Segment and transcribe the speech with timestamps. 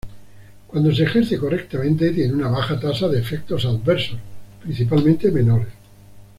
[0.65, 4.17] Cuando se ejerce correctamente, tiene una baja tasa de efectos adversos,
[4.63, 5.67] principalmente menores.